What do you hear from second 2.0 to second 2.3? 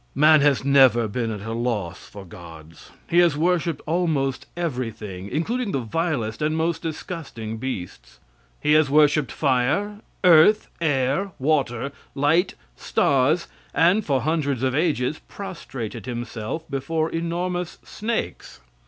for